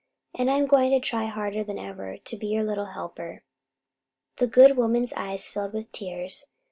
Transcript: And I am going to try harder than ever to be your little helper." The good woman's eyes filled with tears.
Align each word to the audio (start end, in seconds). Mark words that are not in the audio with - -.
And 0.33 0.49
I 0.49 0.57
am 0.57 0.65
going 0.65 0.89
to 0.93 0.99
try 0.99 1.27
harder 1.27 1.63
than 1.63 1.77
ever 1.77 2.17
to 2.17 2.35
be 2.35 2.47
your 2.47 2.63
little 2.63 2.87
helper." 2.93 3.43
The 4.37 4.47
good 4.47 4.75
woman's 4.75 5.13
eyes 5.13 5.47
filled 5.51 5.73
with 5.73 5.91
tears. 5.91 6.47